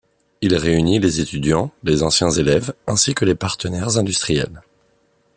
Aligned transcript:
Il 0.41 0.55
réunit 0.55 0.97
les 0.97 1.21
étudiants, 1.21 1.69
les 1.83 2.01
anciens 2.01 2.31
élèves 2.31 2.73
ainsi 2.87 3.13
que 3.13 3.23
les 3.23 3.35
partenaires 3.35 3.99
industriels. 3.99 4.63